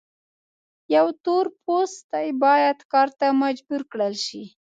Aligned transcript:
یو 0.95 1.07
تور 1.23 1.45
پوستی 1.63 2.27
باید 2.43 2.77
کار 2.91 3.09
ته 3.19 3.27
مجبور 3.43 3.81
کړل 3.91 4.13
شي. 4.25 4.43